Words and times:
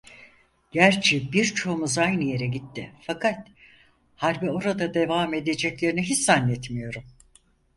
Gerçi 0.71 1.33
birçoğumuz 1.33 1.97
aynı 1.97 2.23
yere 2.23 2.47
gitti, 2.47 2.91
fakat 3.01 3.47
harbe 4.15 4.51
orada 4.51 4.93
devam 4.93 5.33
edeceklerini 5.33 6.01
hiç 6.03 6.23
zannetmiyorum. 6.25 7.03